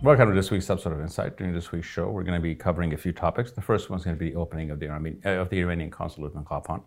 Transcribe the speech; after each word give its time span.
Welcome 0.00 0.28
to 0.28 0.34
this 0.34 0.52
week's 0.52 0.70
episode 0.70 0.92
of 0.92 1.00
Insight. 1.00 1.36
During 1.36 1.52
this 1.52 1.72
week's 1.72 1.88
show, 1.88 2.08
we're 2.08 2.22
going 2.22 2.38
to 2.38 2.40
be 2.40 2.54
covering 2.54 2.94
a 2.94 2.96
few 2.96 3.12
topics. 3.12 3.50
The 3.50 3.60
first 3.60 3.90
one 3.90 3.98
is 3.98 4.04
going 4.04 4.14
to 4.14 4.18
be 4.18 4.30
the 4.30 4.36
opening 4.36 4.70
of 4.70 4.78
the, 4.78 4.88
uh, 4.88 5.30
of 5.30 5.50
the 5.50 5.58
Iranian 5.58 5.90
consulate 5.90 6.34
in 6.34 6.44
Kapan. 6.44 6.80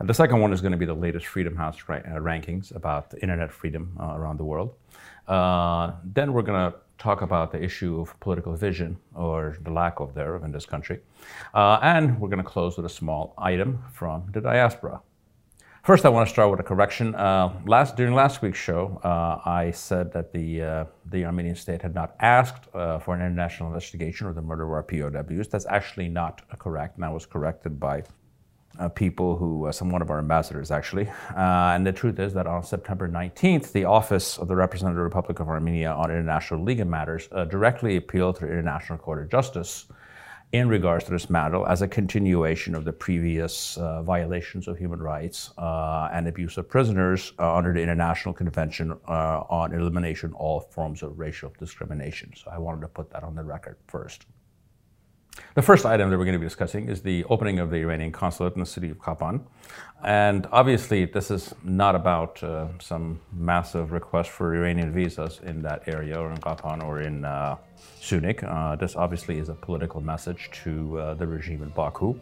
And 0.00 0.08
the 0.08 0.14
second 0.14 0.40
one 0.40 0.52
is 0.52 0.60
going 0.60 0.72
to 0.72 0.76
be 0.76 0.84
the 0.84 0.92
latest 0.92 1.26
Freedom 1.26 1.54
House 1.54 1.76
ra- 1.86 1.98
uh, 1.98 2.18
rankings 2.18 2.74
about 2.74 3.14
internet 3.22 3.52
freedom 3.52 3.96
uh, 4.00 4.16
around 4.16 4.38
the 4.38 4.44
world. 4.44 4.74
Uh, 5.28 5.92
then 6.02 6.32
we're 6.32 6.42
going 6.42 6.72
to 6.72 6.76
talk 6.98 7.22
about 7.22 7.52
the 7.52 7.62
issue 7.62 8.00
of 8.00 8.18
political 8.18 8.56
vision 8.56 8.98
or 9.14 9.56
the 9.62 9.70
lack 9.70 10.00
of 10.00 10.12
thereof 10.14 10.42
in 10.42 10.50
this 10.50 10.66
country. 10.66 10.98
Uh, 11.54 11.78
and 11.82 12.18
we're 12.18 12.28
going 12.28 12.42
to 12.42 12.50
close 12.50 12.76
with 12.76 12.86
a 12.86 12.90
small 12.90 13.32
item 13.38 13.80
from 13.92 14.24
the 14.32 14.40
diaspora. 14.40 15.00
First, 15.86 16.04
I 16.04 16.08
want 16.08 16.26
to 16.26 16.32
start 16.32 16.50
with 16.50 16.58
a 16.58 16.64
correction. 16.64 17.14
Uh, 17.14 17.60
last 17.64 17.94
during 17.94 18.12
last 18.12 18.42
week's 18.42 18.58
show, 18.58 19.00
uh, 19.04 19.38
I 19.48 19.70
said 19.70 20.12
that 20.14 20.32
the 20.32 20.60
uh, 20.60 20.84
the 21.12 21.24
Armenian 21.24 21.54
state 21.54 21.80
had 21.80 21.94
not 21.94 22.16
asked 22.18 22.66
uh, 22.74 22.98
for 22.98 23.14
an 23.14 23.20
international 23.20 23.68
investigation 23.68 24.26
of 24.26 24.34
the 24.34 24.42
murder 24.42 24.64
of 24.64 24.72
our 24.72 24.82
POWs. 24.82 25.46
That's 25.46 25.66
actually 25.66 26.08
not 26.08 26.42
correct, 26.58 26.96
and 26.96 27.04
I 27.04 27.10
was 27.10 27.24
corrected 27.24 27.78
by 27.78 28.02
uh, 28.80 28.88
people 28.88 29.36
who, 29.36 29.66
uh, 29.66 29.70
some 29.70 29.88
one 29.90 30.02
of 30.02 30.10
our 30.10 30.18
ambassadors 30.18 30.72
actually. 30.72 31.08
and 31.36 31.86
the 31.86 31.92
truth 31.92 32.18
is 32.18 32.34
that 32.34 32.48
on 32.48 32.64
September 32.64 33.08
19th, 33.08 33.70
the 33.70 33.84
Office 33.84 34.38
of 34.38 34.48
the 34.48 34.56
Representative 34.56 35.04
Republic 35.04 35.38
of 35.38 35.48
Armenia 35.48 35.92
on 35.92 36.10
International 36.10 36.64
Legal 36.64 36.88
Matters 36.88 37.28
directly 37.48 37.94
appealed 37.94 38.34
to 38.40 38.46
the 38.46 38.50
International 38.50 38.98
Court 38.98 39.22
of 39.22 39.30
Justice 39.30 39.86
in 40.52 40.68
regards 40.68 41.04
to 41.04 41.10
this 41.10 41.28
matter 41.28 41.66
as 41.68 41.82
a 41.82 41.88
continuation 41.88 42.74
of 42.74 42.84
the 42.84 42.92
previous 42.92 43.76
uh, 43.78 44.02
violations 44.02 44.68
of 44.68 44.78
human 44.78 45.00
rights 45.00 45.50
uh, 45.58 46.08
and 46.12 46.28
abuse 46.28 46.56
of 46.56 46.68
prisoners 46.68 47.32
uh, 47.38 47.56
under 47.56 47.72
the 47.72 47.82
International 47.82 48.32
Convention 48.32 48.92
uh, 49.08 49.40
on 49.50 49.74
Elimination 49.74 50.30
of 50.30 50.36
All 50.36 50.60
Forms 50.60 51.02
of 51.02 51.18
Racial 51.18 51.52
Discrimination. 51.58 52.32
So 52.36 52.50
I 52.50 52.58
wanted 52.58 52.82
to 52.82 52.88
put 52.88 53.10
that 53.10 53.24
on 53.24 53.34
the 53.34 53.42
record 53.42 53.76
first. 53.88 54.26
The 55.54 55.62
first 55.62 55.86
item 55.86 56.10
that 56.10 56.18
we're 56.18 56.24
going 56.24 56.34
to 56.34 56.38
be 56.38 56.46
discussing 56.46 56.88
is 56.88 57.02
the 57.02 57.24
opening 57.24 57.58
of 57.58 57.70
the 57.70 57.76
Iranian 57.76 58.12
consulate 58.12 58.54
in 58.54 58.60
the 58.60 58.66
city 58.66 58.90
of 58.90 58.98
Kapan. 58.98 59.40
And 60.04 60.46
obviously, 60.52 61.06
this 61.06 61.30
is 61.30 61.54
not 61.64 61.94
about 61.94 62.42
uh, 62.42 62.68
some 62.78 63.20
massive 63.32 63.92
request 63.92 64.30
for 64.30 64.54
Iranian 64.54 64.92
visas 64.92 65.40
in 65.42 65.62
that 65.62 65.82
area 65.86 66.18
or 66.20 66.30
in 66.30 66.38
Kapan 66.38 66.82
or 66.82 67.00
in 67.00 67.24
uh, 67.24 67.56
Syunik. 68.00 68.44
Uh, 68.44 68.76
this 68.76 68.96
obviously 68.96 69.38
is 69.38 69.48
a 69.48 69.54
political 69.54 70.00
message 70.00 70.50
to 70.64 70.98
uh, 70.98 71.14
the 71.14 71.26
regime 71.26 71.62
in 71.62 71.70
Baku. 71.70 72.18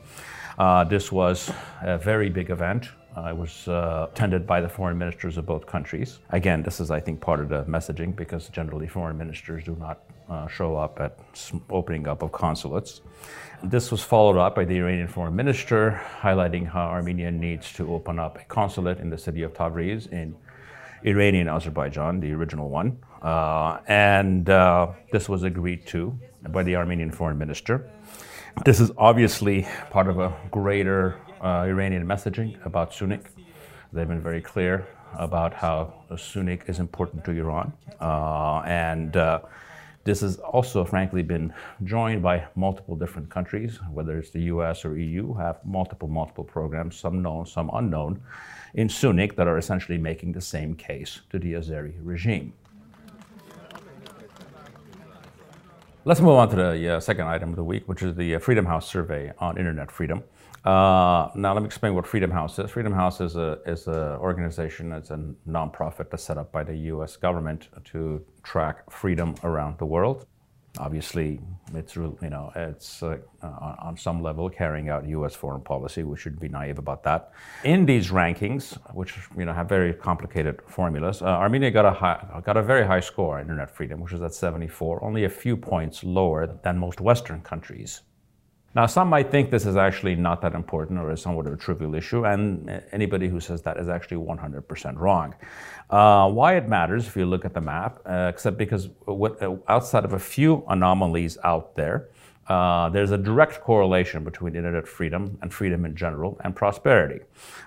Uh, 0.58 0.84
this 0.84 1.10
was 1.10 1.50
a 1.82 1.98
very 1.98 2.30
big 2.30 2.50
event. 2.50 2.88
Uh, 3.16 3.30
it 3.30 3.36
was 3.36 3.68
uh, 3.68 4.08
attended 4.10 4.46
by 4.46 4.60
the 4.60 4.68
foreign 4.68 4.98
ministers 4.98 5.36
of 5.36 5.46
both 5.46 5.66
countries. 5.66 6.18
Again, 6.30 6.62
this 6.62 6.80
is, 6.80 6.90
I 6.90 7.00
think, 7.00 7.20
part 7.20 7.40
of 7.40 7.48
the 7.48 7.64
messaging 7.64 8.14
because 8.14 8.48
generally 8.48 8.88
foreign 8.88 9.16
ministers 9.16 9.64
do 9.64 9.76
not 9.76 10.00
uh, 10.28 10.46
show 10.48 10.76
up 10.76 11.00
at 11.00 11.18
opening 11.70 12.08
up 12.08 12.22
of 12.22 12.32
consulates. 12.32 13.00
This 13.62 13.90
was 13.90 14.02
followed 14.02 14.38
up 14.38 14.54
by 14.54 14.64
the 14.64 14.76
Iranian 14.76 15.08
foreign 15.08 15.34
minister 15.34 16.00
highlighting 16.20 16.66
how 16.66 16.86
Armenia 16.86 17.30
needs 17.30 17.72
to 17.74 17.92
open 17.92 18.18
up 18.18 18.38
a 18.38 18.44
consulate 18.44 18.98
in 18.98 19.10
the 19.10 19.18
city 19.18 19.42
of 19.42 19.54
Tabriz 19.54 20.06
in 20.12 20.36
Iranian 21.04 21.48
Azerbaijan, 21.48 22.20
the 22.20 22.32
original 22.32 22.68
one. 22.68 22.98
Uh, 23.22 23.78
and 23.86 24.48
uh, 24.50 24.88
this 25.12 25.28
was 25.28 25.42
agreed 25.42 25.86
to 25.86 26.18
by 26.50 26.62
the 26.62 26.76
Armenian 26.76 27.10
foreign 27.10 27.38
minister. 27.38 27.90
This 28.64 28.80
is 28.80 28.90
obviously 28.98 29.66
part 29.90 30.08
of 30.08 30.18
a 30.18 30.32
greater 30.50 31.18
uh, 31.42 31.64
Iranian 31.66 32.06
messaging 32.06 32.64
about 32.66 32.92
Syunik. 32.92 33.26
They've 33.92 34.08
been 34.08 34.22
very 34.22 34.40
clear 34.40 34.86
about 35.18 35.54
how 35.54 35.94
Syunik 36.10 36.68
is 36.68 36.78
important 36.78 37.24
to 37.24 37.30
Iran. 37.32 37.72
Uh, 38.00 38.62
and 38.66 39.16
this 40.04 40.20
has 40.20 40.36
also, 40.36 40.84
frankly, 40.84 41.22
been 41.22 41.52
joined 41.82 42.22
by 42.22 42.46
multiple 42.54 42.94
different 42.94 43.30
countries, 43.30 43.78
whether 43.90 44.18
it's 44.18 44.30
the 44.30 44.42
US 44.42 44.84
or 44.84 44.98
EU, 44.98 45.34
have 45.34 45.64
multiple, 45.64 46.08
multiple 46.08 46.44
programs, 46.44 46.96
some 46.96 47.22
known, 47.22 47.46
some 47.46 47.70
unknown, 47.72 48.20
in 48.74 48.88
Syunik 48.88 49.34
that 49.36 49.48
are 49.48 49.56
essentially 49.56 49.98
making 49.98 50.32
the 50.32 50.40
same 50.40 50.74
case 50.74 51.22
to 51.30 51.38
the 51.38 51.54
Azeri 51.54 51.94
regime. 52.02 52.52
Let's 56.06 56.20
move 56.20 56.36
on 56.36 56.50
to 56.50 56.56
the 56.56 56.96
uh, 56.96 57.00
second 57.00 57.28
item 57.28 57.48
of 57.48 57.56
the 57.56 57.64
week, 57.64 57.88
which 57.88 58.02
is 58.02 58.14
the 58.14 58.34
uh, 58.34 58.38
Freedom 58.38 58.66
House 58.66 58.86
survey 58.86 59.32
on 59.38 59.56
internet 59.56 59.90
freedom. 59.90 60.22
Uh, 60.64 61.28
now, 61.34 61.52
let 61.52 61.60
me 61.60 61.66
explain 61.66 61.94
what 61.94 62.06
Freedom 62.06 62.30
House 62.30 62.58
is. 62.58 62.70
Freedom 62.70 62.92
House 62.92 63.20
is 63.20 63.36
a 63.36 63.58
is 63.66 63.86
an 63.86 64.16
organization. 64.16 64.92
It's 64.92 65.10
a 65.10 65.20
nonprofit 65.46 66.10
that's 66.10 66.24
set 66.24 66.38
up 66.38 66.52
by 66.52 66.64
the 66.64 66.74
U.S. 66.92 67.16
government 67.16 67.68
to 67.92 68.24
track 68.42 68.90
freedom 68.90 69.34
around 69.44 69.76
the 69.76 69.84
world. 69.84 70.26
Obviously, 70.78 71.38
it's 71.74 71.96
you 71.96 72.16
know 72.22 72.50
it's 72.56 73.02
uh, 73.02 73.18
on 73.42 73.94
some 73.98 74.22
level 74.22 74.48
carrying 74.48 74.88
out 74.88 75.06
U.S. 75.06 75.34
foreign 75.34 75.60
policy. 75.60 76.02
We 76.02 76.16
shouldn't 76.16 76.40
be 76.40 76.48
naive 76.48 76.78
about 76.78 77.02
that. 77.02 77.32
In 77.64 77.84
these 77.84 78.08
rankings, 78.08 78.72
which 78.94 79.18
you 79.36 79.44
know 79.44 79.52
have 79.52 79.68
very 79.68 79.92
complicated 79.92 80.62
formulas, 80.66 81.20
uh, 81.20 81.26
Armenia 81.26 81.70
got 81.72 81.84
a 81.84 81.92
high, 81.92 82.40
got 82.42 82.56
a 82.56 82.62
very 82.62 82.86
high 82.86 83.00
score 83.00 83.34
on 83.34 83.42
internet 83.42 83.70
freedom, 83.70 84.00
which 84.00 84.14
is 84.14 84.22
at 84.22 84.32
74, 84.32 85.04
only 85.04 85.24
a 85.24 85.28
few 85.28 85.58
points 85.58 86.02
lower 86.02 86.58
than 86.62 86.78
most 86.78 87.02
Western 87.02 87.42
countries. 87.42 88.00
Now, 88.74 88.86
some 88.86 89.08
might 89.08 89.30
think 89.30 89.50
this 89.50 89.66
is 89.66 89.76
actually 89.76 90.16
not 90.16 90.40
that 90.42 90.54
important 90.54 90.98
or 90.98 91.12
is 91.12 91.22
somewhat 91.22 91.46
of 91.46 91.52
a 91.52 91.56
trivial 91.56 91.94
issue, 91.94 92.26
and 92.26 92.82
anybody 92.90 93.28
who 93.28 93.38
says 93.38 93.62
that 93.62 93.76
is 93.76 93.88
actually 93.88 94.16
100% 94.16 94.98
wrong. 94.98 95.34
Uh, 95.90 96.28
why 96.28 96.56
it 96.56 96.68
matters 96.68 97.06
if 97.06 97.16
you 97.16 97.24
look 97.24 97.44
at 97.44 97.54
the 97.54 97.60
map, 97.60 98.00
uh, 98.04 98.30
except 98.32 98.56
because 98.56 98.88
what, 99.04 99.40
uh, 99.40 99.54
outside 99.68 100.04
of 100.04 100.14
a 100.14 100.18
few 100.18 100.64
anomalies 100.68 101.38
out 101.44 101.76
there, 101.76 102.08
uh, 102.48 102.88
there's 102.90 103.12
a 103.12 103.16
direct 103.16 103.60
correlation 103.60 104.24
between 104.24 104.54
internet 104.56 104.86
freedom 104.86 105.38
and 105.40 105.52
freedom 105.52 105.84
in 105.84 105.94
general 105.94 106.38
and 106.44 106.54
prosperity. 106.54 107.20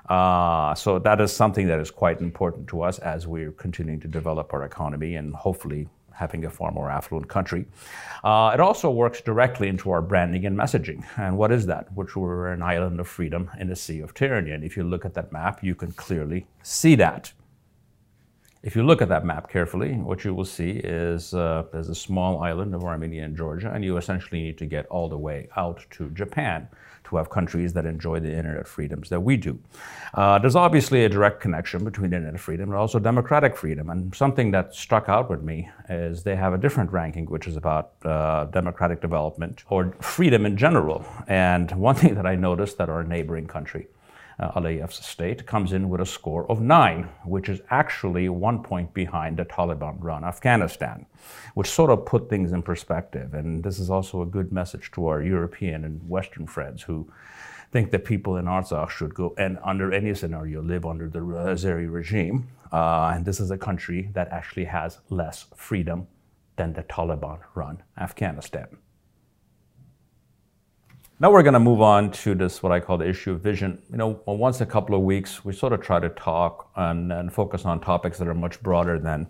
Uh, 0.09 0.75
so 0.75 0.99
that 0.99 1.19
is 1.21 1.31
something 1.31 1.67
that 1.67 1.79
is 1.79 1.89
quite 1.89 2.21
important 2.21 2.67
to 2.67 2.81
us 2.81 2.99
as 2.99 3.25
we're 3.25 3.51
continuing 3.53 3.99
to 3.99 4.07
develop 4.07 4.53
our 4.53 4.63
economy 4.63 5.15
and 5.15 5.33
hopefully 5.33 5.87
having 6.17 6.45
a 6.45 6.49
far 6.49 6.71
more 6.71 6.89
affluent 6.89 7.27
country. 7.27 7.65
Uh, 8.23 8.51
it 8.53 8.59
also 8.59 8.89
works 8.89 9.21
directly 9.21 9.67
into 9.67 9.91
our 9.91 10.01
branding 10.01 10.45
and 10.45 10.57
messaging. 10.57 11.05
And 11.17 11.37
what 11.37 11.51
is 11.51 11.65
that? 11.67 11.93
Which 11.93 12.15
we're 12.15 12.47
an 12.47 12.61
island 12.61 12.99
of 12.99 13.07
freedom 13.07 13.49
in 13.59 13.67
the 13.67 13.75
Sea 13.75 13.99
of 14.01 14.13
Tyranny. 14.13 14.51
And 14.51 14.63
if 14.63 14.75
you 14.75 14.83
look 14.83 15.05
at 15.05 15.13
that 15.13 15.31
map, 15.31 15.63
you 15.63 15.75
can 15.75 15.91
clearly 15.91 16.47
see 16.63 16.95
that. 16.95 17.31
If 18.67 18.75
you 18.75 18.83
look 18.83 19.01
at 19.01 19.07
that 19.07 19.23
map 19.23 19.49
carefully, 19.49 19.93
what 19.93 20.25
you 20.25 20.35
will 20.35 20.43
see 20.43 20.71
is 20.71 21.33
uh, 21.33 21.63
there's 21.71 21.87
a 21.87 21.95
small 21.95 22.43
island 22.43 22.75
of 22.75 22.83
Armenia 22.83 23.23
and 23.23 23.37
Georgia, 23.37 23.71
and 23.73 23.81
you 23.81 23.95
essentially 23.95 24.41
need 24.41 24.57
to 24.57 24.65
get 24.65 24.85
all 24.87 25.07
the 25.07 25.17
way 25.17 25.47
out 25.55 25.85
to 25.91 26.09
Japan 26.09 26.67
to 27.05 27.15
have 27.15 27.29
countries 27.29 27.71
that 27.71 27.85
enjoy 27.85 28.19
the 28.19 28.29
internet 28.29 28.67
freedoms 28.67 29.07
that 29.07 29.21
we 29.21 29.37
do. 29.37 29.57
Uh, 30.13 30.37
there's 30.39 30.57
obviously 30.57 31.05
a 31.05 31.07
direct 31.07 31.39
connection 31.39 31.85
between 31.85 32.11
internet 32.11 32.41
freedom 32.41 32.67
and 32.67 32.77
also 32.77 32.99
democratic 32.99 33.55
freedom. 33.55 33.89
And 33.89 34.13
something 34.13 34.51
that 34.51 34.75
struck 34.75 35.07
out 35.07 35.29
with 35.29 35.43
me 35.43 35.69
is 35.87 36.23
they 36.23 36.35
have 36.35 36.53
a 36.53 36.57
different 36.57 36.91
ranking, 36.91 37.27
which 37.27 37.47
is 37.47 37.55
about 37.55 37.93
uh, 38.03 38.47
democratic 38.51 38.99
development 38.99 39.63
or 39.69 39.93
freedom 40.01 40.45
in 40.45 40.57
general. 40.57 41.05
And 41.29 41.71
one 41.71 41.95
thing 41.95 42.15
that 42.15 42.25
I 42.25 42.35
noticed 42.35 42.77
that 42.79 42.89
our 42.89 43.05
neighboring 43.05 43.47
country, 43.47 43.87
uh, 44.39 44.51
Aliyev's 44.51 45.05
state, 45.05 45.45
comes 45.45 45.73
in 45.73 45.89
with 45.89 46.01
a 46.01 46.05
score 46.05 46.49
of 46.51 46.61
nine, 46.61 47.09
which 47.25 47.49
is 47.49 47.61
actually 47.69 48.29
one 48.29 48.61
point 48.61 48.93
behind 48.93 49.37
the 49.37 49.45
Taliban 49.45 49.97
run 49.99 50.23
Afghanistan, 50.23 51.05
which 51.55 51.69
sort 51.69 51.89
of 51.89 52.05
put 52.05 52.29
things 52.29 52.51
in 52.51 52.61
perspective. 52.61 53.33
And 53.33 53.63
this 53.63 53.79
is 53.79 53.89
also 53.89 54.21
a 54.21 54.25
good 54.25 54.51
message 54.51 54.91
to 54.91 55.07
our 55.07 55.21
European 55.21 55.83
and 55.83 56.07
Western 56.07 56.45
friends 56.45 56.83
who 56.83 57.11
think 57.71 57.91
that 57.91 58.05
people 58.05 58.37
in 58.37 58.45
Artsakh 58.45 58.89
should 58.89 59.13
go 59.13 59.33
and 59.37 59.57
under 59.63 59.91
any 59.91 60.13
scenario 60.13 60.61
live 60.61 60.85
under 60.85 61.09
the 61.09 61.19
Azeri 61.19 61.91
regime. 61.91 62.47
Uh, 62.71 63.13
and 63.15 63.25
this 63.25 63.39
is 63.39 63.51
a 63.51 63.57
country 63.57 64.09
that 64.13 64.29
actually 64.29 64.65
has 64.65 64.99
less 65.09 65.45
freedom 65.55 66.07
than 66.57 66.73
the 66.73 66.83
Taliban 66.83 67.39
run 67.55 67.81
Afghanistan. 67.97 68.67
Now 71.19 71.31
we're 71.31 71.41
going 71.41 71.55
to 71.55 71.59
move 71.59 71.81
on 71.81 72.11
to 72.11 72.35
this, 72.35 72.61
what 72.61 72.71
I 72.71 72.79
call 72.79 72.99
the 72.99 73.09
issue 73.09 73.31
of 73.31 73.41
vision. 73.41 73.81
You 73.89 73.97
know, 73.97 74.21
once 74.27 74.61
a 74.61 74.67
couple 74.67 74.93
of 74.93 75.01
weeks, 75.01 75.43
we 75.43 75.51
sort 75.51 75.73
of 75.73 75.81
try 75.81 75.99
to 75.99 76.09
talk 76.09 76.69
and, 76.75 77.11
and 77.11 77.33
focus 77.33 77.65
on 77.65 77.79
topics 77.79 78.19
that 78.19 78.27
are 78.27 78.35
much 78.35 78.61
broader 78.61 78.99
than 78.99 79.27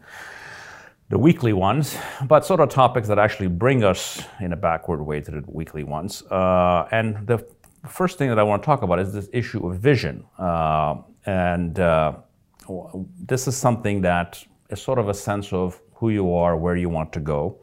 the 1.07 1.17
weekly 1.17 1.53
ones, 1.53 1.97
but 2.27 2.45
sort 2.45 2.59
of 2.59 2.67
topics 2.67 3.07
that 3.07 3.17
actually 3.17 3.47
bring 3.47 3.85
us 3.85 4.21
in 4.41 4.51
a 4.51 4.55
backward 4.57 5.01
way 5.01 5.21
to 5.21 5.31
the 5.31 5.41
weekly 5.47 5.85
ones. 5.85 6.23
Uh, 6.23 6.89
and 6.91 7.25
the 7.25 7.47
first 7.87 8.17
thing 8.17 8.27
that 8.27 8.37
I 8.37 8.43
want 8.43 8.61
to 8.61 8.65
talk 8.65 8.81
about 8.81 8.99
is 8.99 9.13
this 9.13 9.29
issue 9.31 9.65
of 9.65 9.79
vision. 9.79 10.25
Uh, 10.37 10.95
and 11.25 11.79
uh, 11.79 12.15
this 13.25 13.47
is 13.47 13.55
something 13.55 14.01
that 14.01 14.43
is 14.69 14.81
sort 14.81 14.99
of 14.99 15.07
a 15.07 15.13
sense 15.13 15.53
of 15.53 15.79
who 15.93 16.09
you 16.09 16.33
are, 16.33 16.57
where 16.57 16.75
you 16.75 16.89
want 16.89 17.13
to 17.13 17.21
go. 17.21 17.59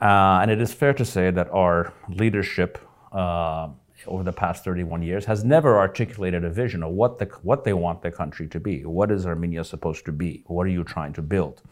Uh, 0.00 0.40
and 0.42 0.50
it 0.50 0.60
is 0.60 0.74
fair 0.74 0.92
to 0.92 1.04
say 1.04 1.30
that 1.30 1.48
our 1.50 1.92
leadership 2.08 2.78
uh, 3.14 3.68
over 4.06 4.22
the 4.22 4.32
past 4.32 4.64
31 4.64 5.02
years 5.02 5.24
has 5.24 5.44
never 5.44 5.78
articulated 5.78 6.44
a 6.44 6.50
vision 6.50 6.82
of 6.82 6.92
what, 6.92 7.18
the, 7.18 7.26
what 7.42 7.64
they 7.64 7.72
want 7.72 8.02
the 8.02 8.10
country 8.10 8.46
to 8.48 8.60
be. 8.60 8.84
What 8.84 9.10
is 9.10 9.26
Armenia 9.26 9.64
supposed 9.64 10.04
to 10.06 10.12
be? 10.12 10.42
What 10.46 10.66
are 10.66 10.70
you 10.70 10.84
trying 10.84 11.12
to 11.14 11.22
build? 11.22 11.62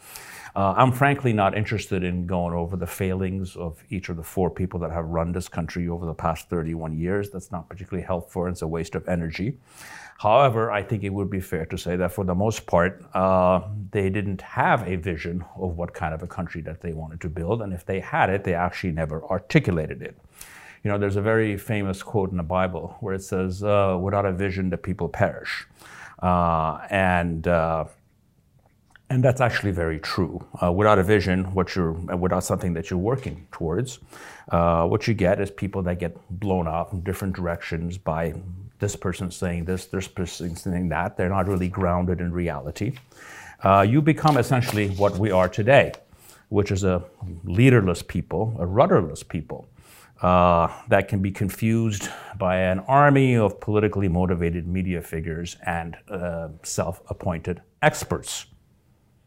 Uh, 0.54 0.74
I'm 0.76 0.92
frankly 0.92 1.32
not 1.32 1.56
interested 1.56 2.04
in 2.04 2.26
going 2.26 2.54
over 2.54 2.76
the 2.76 2.86
failings 2.86 3.56
of 3.56 3.82
each 3.88 4.10
of 4.10 4.16
the 4.16 4.22
four 4.22 4.50
people 4.50 4.78
that 4.80 4.90
have 4.90 5.06
run 5.06 5.32
this 5.32 5.48
country 5.48 5.88
over 5.88 6.04
the 6.04 6.14
past 6.14 6.50
31 6.50 6.98
years. 6.98 7.30
That's 7.30 7.50
not 7.50 7.68
particularly 7.70 8.06
helpful. 8.06 8.46
It's 8.46 8.60
a 8.60 8.68
waste 8.68 8.94
of 8.94 9.08
energy. 9.08 9.58
However, 10.18 10.70
I 10.70 10.82
think 10.82 11.04
it 11.04 11.08
would 11.08 11.30
be 11.30 11.40
fair 11.40 11.64
to 11.66 11.78
say 11.78 11.96
that 11.96 12.12
for 12.12 12.24
the 12.24 12.34
most 12.34 12.66
part, 12.66 13.02
uh, 13.14 13.62
they 13.90 14.10
didn't 14.10 14.42
have 14.42 14.86
a 14.86 14.96
vision 14.96 15.44
of 15.56 15.76
what 15.76 15.94
kind 15.94 16.14
of 16.14 16.22
a 16.22 16.26
country 16.26 16.60
that 16.62 16.82
they 16.82 16.92
wanted 16.92 17.20
to 17.22 17.28
build. 17.28 17.62
And 17.62 17.72
if 17.72 17.84
they 17.86 17.98
had 17.98 18.28
it, 18.28 18.44
they 18.44 18.54
actually 18.54 18.92
never 18.92 19.24
articulated 19.24 20.02
it. 20.02 20.16
You 20.82 20.90
know, 20.90 20.98
there's 20.98 21.16
a 21.16 21.22
very 21.22 21.56
famous 21.56 22.02
quote 22.02 22.30
in 22.30 22.36
the 22.36 22.42
Bible 22.42 22.96
where 23.00 23.14
it 23.14 23.22
says, 23.22 23.62
uh, 23.62 23.96
without 24.00 24.26
a 24.26 24.32
vision, 24.32 24.70
the 24.70 24.76
people 24.76 25.08
perish. 25.08 25.66
Uh, 26.20 26.78
and 26.90 27.46
uh, 27.46 27.84
and 29.12 29.22
that's 29.22 29.42
actually 29.42 29.72
very 29.72 29.98
true. 30.00 30.42
Uh, 30.62 30.72
without 30.72 30.98
a 30.98 31.02
vision, 31.02 31.52
what 31.52 31.76
you're, 31.76 31.92
without 31.92 32.44
something 32.44 32.72
that 32.72 32.88
you're 32.88 32.98
working 32.98 33.46
towards, 33.52 33.98
uh, 34.50 34.86
what 34.86 35.06
you 35.06 35.12
get 35.12 35.38
is 35.38 35.50
people 35.50 35.82
that 35.82 35.98
get 35.98 36.16
blown 36.40 36.66
off 36.66 36.94
in 36.94 37.02
different 37.02 37.36
directions 37.36 37.98
by 37.98 38.32
this 38.78 38.96
person 38.96 39.30
saying 39.30 39.66
this, 39.66 39.84
this 39.84 40.08
person 40.08 40.56
saying 40.56 40.88
that. 40.88 41.18
They're 41.18 41.28
not 41.28 41.46
really 41.46 41.68
grounded 41.68 42.22
in 42.22 42.32
reality. 42.32 42.94
Uh, 43.62 43.84
you 43.86 44.00
become 44.00 44.38
essentially 44.38 44.88
what 44.96 45.18
we 45.18 45.30
are 45.30 45.48
today, 45.48 45.92
which 46.48 46.72
is 46.72 46.82
a 46.82 47.04
leaderless 47.44 48.00
people, 48.00 48.56
a 48.58 48.66
rudderless 48.66 49.22
people. 49.22 49.68
Uh, 50.22 50.72
that 50.86 51.08
can 51.08 51.20
be 51.20 51.32
confused 51.32 52.08
by 52.38 52.56
an 52.56 52.78
army 52.80 53.36
of 53.36 53.60
politically 53.60 54.08
motivated 54.08 54.68
media 54.68 55.02
figures 55.02 55.56
and 55.66 55.96
uh, 56.08 56.48
self 56.62 57.02
appointed 57.10 57.60
experts. 57.82 58.46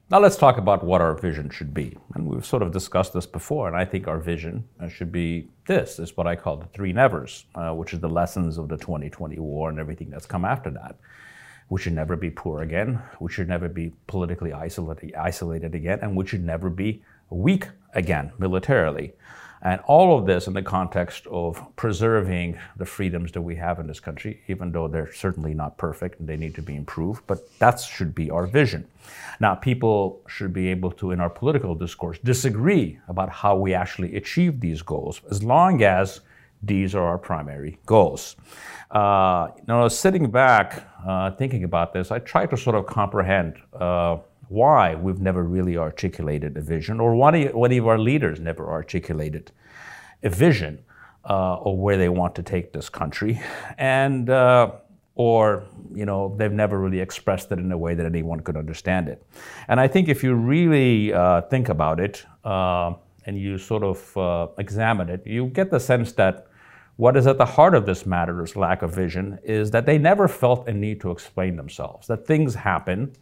Now 0.10 0.20
let's 0.20 0.38
talk 0.38 0.58
about 0.58 0.86
what 0.86 1.02
our 1.02 1.14
vision 1.14 1.50
should 1.50 1.74
be. 1.74 1.98
And 2.14 2.26
we've 2.26 2.46
sort 2.46 2.62
of 2.62 2.72
discussed 2.72 3.12
this 3.12 3.26
before, 3.26 3.68
and 3.68 3.76
I 3.76 3.84
think 3.84 4.08
our 4.08 4.20
vision 4.20 4.64
uh, 4.80 4.88
should 4.88 5.12
be 5.12 5.50
this, 5.68 6.00
is 6.00 6.16
what 6.16 6.28
I 6.28 6.36
call 6.38 6.58
the 6.58 6.68
three 6.68 6.94
nevers, 6.94 7.46
uh, 7.56 7.72
which 7.72 7.92
is 7.92 8.00
the 8.00 8.08
lessons 8.08 8.58
of 8.58 8.70
the 8.70 8.78
2020 8.78 9.38
war 9.40 9.70
and 9.70 9.80
everything 9.80 10.10
that's 10.10 10.26
come 10.26 10.46
after 10.46 10.70
that. 10.70 10.98
We 11.70 11.82
should 11.82 11.94
never 11.94 12.16
be 12.16 12.30
poor 12.30 12.62
again. 12.62 13.02
We 13.20 13.32
should 13.32 13.50
never 13.50 13.68
be 13.68 13.92
politically 14.08 14.54
isolated, 14.54 15.14
isolated 15.16 15.76
again, 15.76 16.00
and 16.02 16.16
we 16.16 16.26
should 16.26 16.46
never 16.46 16.70
be 16.70 17.04
weak 17.30 17.68
again 17.96 18.32
militarily. 18.38 19.14
And 19.66 19.82
all 19.88 20.16
of 20.16 20.28
this 20.28 20.46
in 20.46 20.54
the 20.54 20.62
context 20.62 21.26
of 21.26 21.60
preserving 21.76 22.60
the 22.78 22.86
freedoms 22.86 23.32
that 23.32 23.42
we 23.42 23.56
have 23.56 23.80
in 23.80 23.88
this 23.88 24.00
country, 24.00 24.44
even 24.48 24.72
though 24.72 24.88
they're 24.88 25.12
certainly 25.12 25.56
not 25.56 25.76
perfect 25.80 26.20
and 26.20 26.30
they 26.30 26.38
need 26.38 26.54
to 26.54 26.62
be 26.62 26.76
improved, 26.76 27.24
but 27.26 27.40
that 27.58 27.80
should 27.80 28.14
be 28.14 28.30
our 28.30 28.46
vision. 28.46 28.88
Now, 29.40 29.56
people 29.56 30.22
should 30.28 30.54
be 30.54 30.68
able 30.68 30.92
to, 30.92 31.10
in 31.10 31.20
our 31.20 31.32
political 31.32 31.74
discourse, 31.74 32.20
disagree 32.20 33.00
about 33.08 33.30
how 33.30 33.56
we 33.56 33.74
actually 33.74 34.16
achieve 34.16 34.60
these 34.60 34.84
goals, 34.84 35.22
as 35.32 35.42
long 35.42 35.82
as 35.82 36.22
these 36.62 36.94
are 36.94 37.04
our 37.04 37.18
primary 37.18 37.80
goals. 37.88 38.36
Uh, 38.92 39.48
now, 39.68 39.88
sitting 39.88 40.30
back, 40.30 40.88
uh, 41.08 41.32
thinking 41.32 41.64
about 41.64 41.92
this, 41.92 42.12
I 42.12 42.20
try 42.20 42.46
to 42.46 42.56
sort 42.56 42.76
of 42.76 42.86
comprehend. 42.86 43.56
Uh, 43.74 44.18
why 44.50 44.96
we've 44.96 45.20
never 45.20 45.44
really 45.44 45.78
articulated 45.78 46.58
a 46.58 46.62
vision, 46.62 47.00
or 47.00 47.16
why 47.16 47.30
any 47.36 47.78
of 47.78 47.88
our 47.88 48.00
leaders 48.00 48.40
never 48.40 48.70
articulated 48.70 49.52
a 50.24 50.30
vision 50.30 50.84
uh, 51.30 51.58
of 51.58 51.78
where 51.78 51.98
they 51.98 52.10
want 52.10 52.36
to 52.36 52.44
take 52.44 52.72
this 52.74 52.90
country, 52.90 53.42
and 53.78 54.30
uh, 54.30 54.72
or 55.16 55.64
you 55.94 56.06
know 56.06 56.36
they've 56.38 56.52
never 56.52 56.80
really 56.80 57.00
expressed 57.00 57.52
it 57.52 57.60
in 57.60 57.72
a 57.72 57.78
way 57.78 57.96
that 57.96 58.06
anyone 58.06 58.40
could 58.40 58.58
understand 58.58 59.08
it. 59.08 59.24
And 59.68 59.80
I 59.80 59.88
think 59.88 60.08
if 60.10 60.24
you 60.24 60.36
really 60.36 61.14
uh, 61.14 61.42
think 61.44 61.70
about 61.70 62.00
it 62.00 62.26
uh, 62.44 62.94
and 63.26 63.40
you 63.40 63.58
sort 63.58 63.84
of 63.84 64.18
uh, 64.18 64.48
examine 64.58 65.10
it, 65.10 65.26
you 65.26 65.48
get 65.48 65.72
the 65.72 65.80
sense 65.80 66.12
that 66.14 66.48
what 66.98 67.18
is 67.18 67.28
at 67.28 67.38
the 67.38 67.46
heart 67.46 67.76
of 67.76 67.86
this 67.86 68.06
matter's 68.06 68.56
lack 68.56 68.82
of 68.82 68.94
vision 68.94 69.38
is 69.44 69.72
that 69.72 69.86
they 69.86 69.98
never 69.98 70.28
felt 70.28 70.68
a 70.68 70.74
need 70.74 71.02
to 71.02 71.12
explain 71.12 71.58
themselves. 71.58 72.08
That 72.08 72.26
things 72.26 72.56
happen 72.56 73.14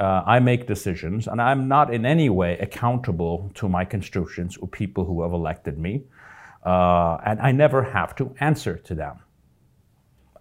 uh, 0.00 0.22
I 0.26 0.40
make 0.40 0.66
decisions, 0.66 1.28
and 1.28 1.40
I'm 1.40 1.68
not 1.68 1.92
in 1.92 2.06
any 2.06 2.30
way 2.30 2.58
accountable 2.58 3.50
to 3.54 3.68
my 3.68 3.84
constituents 3.84 4.56
or 4.56 4.66
people 4.66 5.04
who 5.04 5.22
have 5.22 5.32
elected 5.32 5.78
me, 5.78 6.04
uh, 6.64 7.18
and 7.26 7.38
I 7.40 7.52
never 7.52 7.82
have 7.82 8.16
to 8.16 8.34
answer 8.40 8.76
to 8.78 8.94
them. 8.94 9.20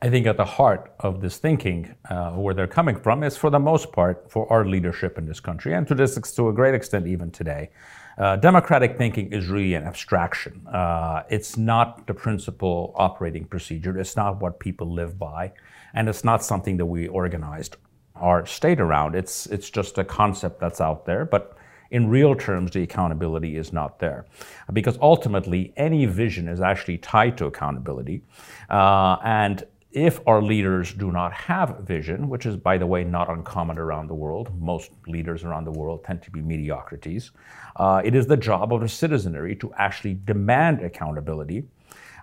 I 0.02 0.10
think 0.10 0.28
at 0.28 0.38
the 0.38 0.46
heart 0.46 0.94
of 1.02 1.20
this 1.20 1.40
thinking, 1.40 1.94
uh, 2.10 2.32
where 2.32 2.54
they're 2.54 2.68
coming 2.68 2.96
from, 2.96 3.22
is 3.22 3.36
for 3.36 3.50
the 3.50 3.60
most 3.60 3.92
part 3.92 4.32
for 4.32 4.50
our 4.52 4.64
leadership 4.64 5.18
in 5.18 5.26
this 5.26 5.42
country, 5.42 5.74
and 5.74 5.86
to 5.90 5.96
this 5.96 6.16
to 6.36 6.48
a 6.48 6.54
great 6.54 6.74
extent 6.74 7.06
even 7.06 7.30
today. 7.30 7.70
Uh, 8.18 8.38
democratic 8.38 8.98
thinking 8.98 9.32
is 9.34 9.48
really 9.48 9.74
an 9.74 9.84
abstraction. 9.84 10.66
Uh, 10.68 11.24
it's 11.30 11.58
not 11.58 12.08
the 12.08 12.14
principal 12.14 12.94
operating 12.96 13.46
procedure. 13.46 13.98
It's 13.98 14.16
not 14.16 14.42
what 14.42 14.60
people 14.60 14.94
live 14.94 15.20
by, 15.20 15.52
and 15.94 16.08
it's 16.08 16.24
not 16.24 16.46
something 16.46 16.78
that 16.78 16.86
we 16.86 17.08
organized 17.08 17.76
our 18.20 18.46
state 18.46 18.80
around. 18.80 19.16
It's, 19.16 19.46
it's 19.48 19.70
just 19.70 19.98
a 19.98 20.04
concept 20.04 20.60
that's 20.60 20.82
out 20.82 21.06
there, 21.06 21.26
but 21.26 21.58
in 21.92 22.08
real 22.10 22.36
terms, 22.36 22.72
the 22.72 22.84
accountability 22.84 23.58
is 23.58 23.74
not 23.74 24.00
there. 24.00 24.26
Because 24.72 24.98
ultimately, 25.02 25.74
any 25.76 26.06
vision 26.06 26.48
is 26.48 26.62
actually 26.62 27.00
tied 27.00 27.38
to 27.40 27.46
accountability. 27.46 28.22
Uh, 28.70 29.18
and 29.24 29.64
if 29.92 30.20
our 30.28 30.42
leaders 30.42 30.94
do 30.94 31.12
not 31.12 31.34
have 31.34 31.80
vision, 31.80 32.30
which 32.30 32.46
is, 32.46 32.56
by 32.56 32.78
the 32.78 32.86
way, 32.86 33.04
not 33.04 33.28
uncommon 33.30 33.80
around 33.80 34.08
the 34.08 34.14
world, 34.14 34.52
most 34.62 34.92
leaders 35.08 35.44
around 35.44 35.66
the 35.66 35.72
world 35.72 36.04
tend 36.04 36.22
to 36.22 36.30
be 36.30 36.42
mediocrities, 36.42 37.32
uh, 37.78 38.02
it 38.06 38.14
is 38.14 38.28
the 38.28 38.38
job 38.38 38.72
of 38.72 38.82
the 38.82 38.90
citizenry 38.90 39.56
to 39.56 39.74
actually 39.78 40.14
demand 40.26 40.82
accountability 40.82 41.64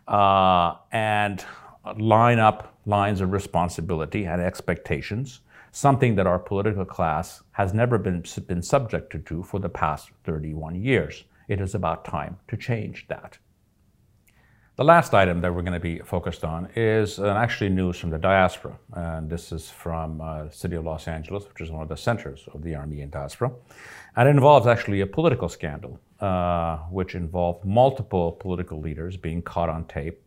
uh, 0.06 0.74
and 0.92 1.44
line 1.98 2.38
up 2.38 2.78
lines 2.86 3.20
of 3.20 3.32
responsibility 3.32 4.26
and 4.26 4.40
expectations 4.40 5.40
something 5.76 6.14
that 6.14 6.26
our 6.26 6.38
political 6.38 6.86
class 6.86 7.42
has 7.52 7.74
never 7.74 7.98
been, 7.98 8.24
been 8.46 8.62
subjected 8.62 9.26
to 9.26 9.42
for 9.42 9.60
the 9.60 9.68
past 9.68 10.08
31 10.24 10.74
years. 10.74 11.24
It 11.48 11.60
is 11.60 11.74
about 11.74 12.02
time 12.02 12.38
to 12.48 12.56
change 12.56 13.06
that. 13.08 13.36
The 14.76 14.84
last 14.84 15.12
item 15.12 15.42
that 15.42 15.54
we're 15.54 15.60
going 15.60 15.74
to 15.74 15.88
be 15.92 15.98
focused 15.98 16.44
on 16.44 16.70
is 16.76 17.18
uh, 17.18 17.34
actually 17.34 17.68
news 17.68 17.98
from 17.98 18.08
the 18.08 18.16
diaspora. 18.18 18.78
And 18.94 19.28
this 19.28 19.52
is 19.52 19.68
from 19.68 20.22
uh, 20.22 20.44
the 20.44 20.50
city 20.50 20.76
of 20.76 20.84
Los 20.86 21.08
Angeles, 21.08 21.46
which 21.46 21.60
is 21.60 21.70
one 21.70 21.82
of 21.82 21.90
the 21.90 21.96
centers 21.96 22.48
of 22.54 22.62
the 22.62 22.74
Armenian 22.74 23.10
diaspora. 23.10 23.52
And 24.16 24.28
it 24.28 24.30
involves 24.30 24.66
actually 24.66 25.02
a 25.02 25.06
political 25.06 25.50
scandal, 25.50 26.00
uh, 26.20 26.78
which 26.90 27.14
involved 27.14 27.66
multiple 27.66 28.32
political 28.32 28.80
leaders 28.80 29.18
being 29.18 29.42
caught 29.42 29.68
on 29.68 29.84
tape 29.84 30.22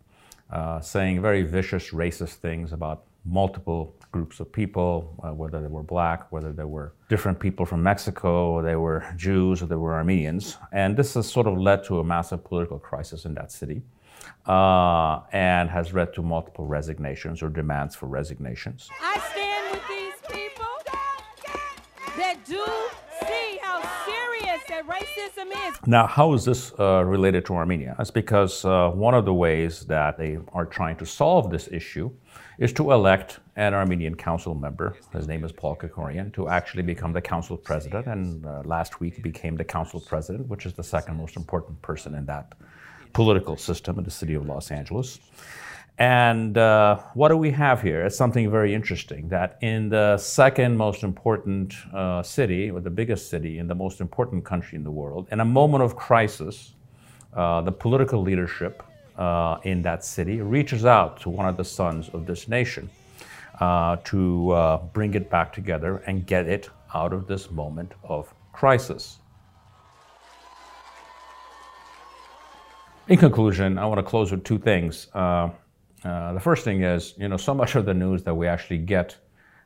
uh, 0.51 0.81
saying 0.81 1.21
very 1.21 1.43
vicious, 1.43 1.91
racist 1.91 2.35
things 2.35 2.71
about 2.71 3.03
multiple 3.25 3.95
groups 4.11 4.39
of 4.39 4.51
people, 4.51 5.15
uh, 5.23 5.33
whether 5.33 5.61
they 5.61 5.67
were 5.67 5.83
black, 5.83 6.31
whether 6.31 6.51
they 6.51 6.63
were 6.63 6.93
different 7.09 7.39
people 7.39 7.65
from 7.65 7.83
Mexico, 7.83 8.51
or 8.51 8.63
they 8.63 8.75
were 8.75 9.05
Jews, 9.15 9.61
or 9.61 9.67
they 9.67 9.75
were 9.75 9.93
Armenians. 9.93 10.57
And 10.71 10.97
this 10.97 11.13
has 11.13 11.29
sort 11.29 11.47
of 11.47 11.57
led 11.57 11.83
to 11.85 11.99
a 11.99 12.03
massive 12.03 12.43
political 12.43 12.79
crisis 12.79 13.25
in 13.25 13.33
that 13.35 13.51
city 13.51 13.81
uh, 14.47 15.21
and 15.31 15.69
has 15.69 15.93
led 15.93 16.13
to 16.13 16.21
multiple 16.21 16.65
resignations 16.65 17.41
or 17.43 17.49
demands 17.49 17.95
for 17.95 18.07
resignations. 18.07 18.89
I 19.01 19.19
stand 19.31 19.71
with 19.71 19.87
these 19.87 20.35
people 20.35 20.65
that 22.17 22.43
do 22.45 22.88
that 24.79 25.01
racism 25.01 25.69
is. 25.69 25.75
Now, 25.85 26.07
how 26.07 26.33
is 26.33 26.45
this 26.45 26.73
uh, 26.79 27.03
related 27.05 27.45
to 27.47 27.55
Armenia? 27.55 27.95
That's 27.97 28.11
because 28.11 28.65
uh, 28.65 28.89
one 28.91 29.13
of 29.13 29.25
the 29.25 29.33
ways 29.33 29.85
that 29.85 30.17
they 30.17 30.37
are 30.53 30.65
trying 30.65 30.95
to 30.97 31.05
solve 31.05 31.49
this 31.49 31.67
issue 31.71 32.11
is 32.57 32.73
to 32.73 32.91
elect 32.91 33.39
an 33.55 33.73
Armenian 33.73 34.15
council 34.15 34.53
member, 34.53 34.95
his 35.13 35.27
name 35.27 35.43
is 35.43 35.51
Paul 35.51 35.75
Krekorian, 35.75 36.33
to 36.33 36.49
actually 36.49 36.83
become 36.83 37.13
the 37.13 37.21
council 37.21 37.57
president. 37.57 38.07
And 38.07 38.45
uh, 38.45 38.61
last 38.65 38.99
week 38.99 39.15
he 39.15 39.21
became 39.21 39.55
the 39.55 39.63
council 39.63 39.99
president, 39.99 40.47
which 40.47 40.65
is 40.65 40.73
the 40.73 40.83
second 40.83 41.17
most 41.17 41.35
important 41.35 41.81
person 41.81 42.15
in 42.15 42.25
that 42.25 42.53
political 43.13 43.57
system 43.57 43.97
in 43.97 44.03
the 44.03 44.11
city 44.11 44.33
of 44.33 44.45
Los 44.45 44.71
Angeles. 44.71 45.19
And 45.99 46.57
uh, 46.57 46.99
what 47.13 47.27
do 47.27 47.35
we 47.35 47.51
have 47.51 47.81
here? 47.81 48.05
It's 48.05 48.15
something 48.15 48.49
very 48.49 48.73
interesting 48.73 49.27
that 49.27 49.57
in 49.59 49.89
the 49.89 50.17
second 50.17 50.77
most 50.77 51.03
important 51.03 51.73
uh, 51.93 52.23
city, 52.23 52.71
or 52.71 52.79
the 52.79 52.89
biggest 52.89 53.29
city 53.29 53.59
in 53.59 53.67
the 53.67 53.75
most 53.75 53.99
important 53.99 54.45
country 54.45 54.77
in 54.77 54.83
the 54.85 54.91
world, 54.91 55.27
in 55.29 55.41
a 55.41 55.45
moment 55.45 55.83
of 55.83 55.97
crisis, 55.97 56.71
uh, 57.33 57.59
the 57.59 57.71
political 57.71 58.21
leadership 58.21 58.81
uh, 59.17 59.57
in 59.63 59.81
that 59.81 60.05
city 60.05 60.39
reaches 60.39 60.85
out 60.85 61.19
to 61.19 61.29
one 61.29 61.49
of 61.49 61.57
the 61.57 61.65
sons 61.65 62.07
of 62.13 62.25
this 62.25 62.47
nation 62.47 62.89
uh, 63.59 63.97
to 64.05 64.51
uh, 64.51 64.77
bring 64.93 65.13
it 65.15 65.29
back 65.29 65.51
together 65.51 65.97
and 66.07 66.25
get 66.25 66.47
it 66.47 66.69
out 66.95 67.11
of 67.11 67.27
this 67.27 67.51
moment 67.51 67.91
of 68.05 68.33
crisis. 68.53 69.17
In 73.09 73.17
conclusion, 73.17 73.77
I 73.77 73.85
want 73.85 73.97
to 73.97 74.03
close 74.03 74.31
with 74.31 74.45
two 74.45 74.59
things. 74.59 75.07
Uh, 76.03 76.33
the 76.33 76.39
first 76.39 76.63
thing 76.63 76.83
is, 76.83 77.13
you 77.17 77.27
know, 77.27 77.37
so 77.37 77.53
much 77.53 77.75
of 77.75 77.85
the 77.85 77.93
news 77.93 78.23
that 78.23 78.33
we 78.33 78.47
actually 78.47 78.77
get 78.77 79.17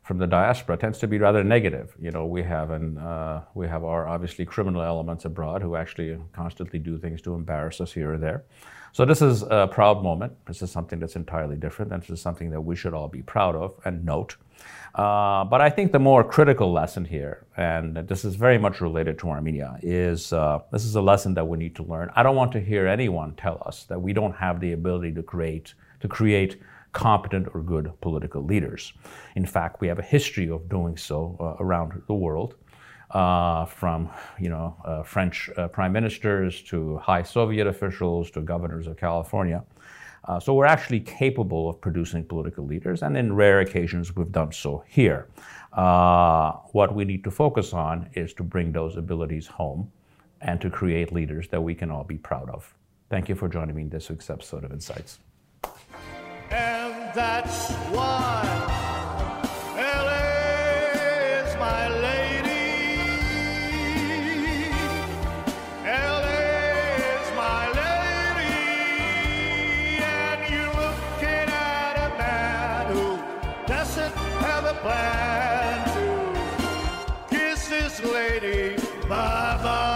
from 0.04 0.18
the 0.18 0.28
diaspora 0.28 0.75
tends 0.75 1.00
to 1.00 1.08
be 1.08 1.18
rather 1.18 1.44
negative. 1.44 1.96
You 2.00 2.12
know, 2.12 2.25
we 2.25 2.44
have 2.44 2.72
an, 2.72 2.98
uh, 2.98 3.44
we 3.54 3.68
have 3.68 3.84
our 3.86 4.08
obviously 4.08 4.46
criminal 4.46 4.82
elements 4.82 5.25
abroad 5.25 5.62
who 5.62 5.75
actually 5.75 6.20
constantly 6.34 6.80
do 6.80 6.98
things 6.98 7.22
to 7.22 7.36
embarrass 7.36 7.80
us 7.80 7.94
here 7.94 8.13
or 8.13 8.18
there. 8.18 8.44
So 8.92 9.06
this 9.06 9.24
is 9.24 9.44
a 9.44 9.68
proud 9.72 10.04
moment. 10.04 10.34
This 10.46 10.62
is 10.62 10.70
something 10.70 11.00
that's 11.00 11.16
entirely 11.16 11.56
different, 11.56 11.92
and 11.92 12.04
this 12.04 12.12
is 12.12 12.22
something 12.22 12.52
that 12.52 12.62
we 12.62 12.75
should 12.75 12.94
all 12.94 13.08
be 13.08 13.24
proud 13.24 13.56
of 13.56 13.75
and 13.86 14.06
note. 14.06 14.36
Uh, 14.94 15.44
but 15.46 15.62
I 15.62 15.72
think 15.72 15.92
the 15.92 16.00
more 16.00 16.24
critical 16.24 16.72
lesson 16.72 17.04
here, 17.04 17.48
and 17.58 17.96
this 17.96 18.24
is 18.24 18.36
very 18.36 18.60
much 18.60 18.82
related 18.82 19.18
to 19.20 19.30
Armenia, 19.30 19.80
is 19.82 20.32
uh, 20.32 20.60
this 20.72 20.86
is 20.86 20.94
a 20.94 21.02
lesson 21.02 21.34
that 21.34 21.48
we 21.48 21.58
need 21.58 21.75
to 21.78 21.84
learn. 21.84 22.12
I 22.16 22.22
don't 22.22 22.36
want 22.36 22.52
to 22.52 22.60
hear 22.60 22.86
anyone 22.86 23.34
tell 23.34 23.63
us 23.66 23.86
that 23.86 24.00
we 24.00 24.13
don't 24.13 24.36
have 24.36 24.60
the 24.60 24.74
ability 24.74 25.13
to 25.13 25.24
create 25.24 25.74
to 26.03 26.07
create 26.10 26.62
competent 26.91 27.48
or 27.53 27.62
good 27.62 27.91
political 28.01 28.43
leaders. 28.43 28.93
In 29.36 29.45
fact, 29.45 29.79
we 29.81 29.88
have 29.88 30.00
a 30.00 30.07
history 30.15 30.50
of 30.50 30.67
doing 30.67 30.98
so 30.98 31.17
uh, 31.39 31.63
around 31.63 32.01
the 32.07 32.13
world. 32.13 32.55
Uh, 33.12 33.65
from 33.65 34.10
you 34.39 34.50
know 34.50 34.75
uh, 34.86 35.03
French 35.03 35.48
uh, 35.55 35.67
prime 35.67 35.93
ministers 35.93 36.63
to 36.63 36.98
high 36.98 37.22
Soviet 37.22 37.67
officials 37.67 38.31
to 38.31 38.41
governors 38.41 38.88
of 38.88 38.98
California. 38.98 39.63
Uh, 40.25 40.39
so 40.39 40.55
we're 40.55 40.72
actually 40.77 41.00
capable 41.00 41.69
of 41.69 41.79
producing 41.79 42.24
political 42.24 42.65
leaders, 42.65 43.03
and 43.03 43.15
in 43.15 43.36
rare 43.36 43.60
occasions 43.60 44.15
we've 44.15 44.31
done 44.31 44.51
so 44.51 44.83
here. 44.88 45.27
Uh, 45.74 46.53
what 46.72 46.95
we 46.95 47.05
need 47.05 47.24
to 47.24 47.29
focus 47.29 47.72
on 47.72 48.10
is 48.13 48.33
to 48.33 48.43
bring 48.43 48.72
those 48.72 48.98
abilities 48.98 49.45
home 49.45 49.91
and 50.41 50.60
to 50.60 50.69
create 50.69 51.13
leaders 51.13 51.48
that 51.50 51.62
we 51.62 51.75
can 51.75 51.91
all 51.91 52.03
be 52.03 52.17
proud 52.17 52.50
of. 52.50 52.74
Thank 53.12 53.29
you 53.29 53.36
for 53.36 53.48
joining 53.48 53.75
me 53.75 53.83
in 53.83 53.89
this 53.89 54.10
week's 54.10 54.29
episode 54.31 54.63
of 54.63 54.72
Insights. 54.72 55.19
That's 57.13 57.72
why 57.91 58.41
LA 59.77 60.24
is 61.43 61.55
my 61.58 61.88
lady. 61.88 62.65
LA 65.86 66.41
is 67.13 67.27
my 67.38 67.67
lady. 67.82 68.58
And 70.01 70.51
you're 70.51 70.74
looking 70.74 71.50
at 71.53 71.96
a 71.98 72.17
man 72.17 72.96
who 72.96 73.67
doesn't 73.67 74.15
have 74.41 74.65
a 74.65 74.74
plan 74.82 75.86
to 75.93 77.29
kiss 77.29 77.67
this 77.67 78.03
lady. 78.03 78.75
Bye 79.08 79.60
bye. 79.62 79.93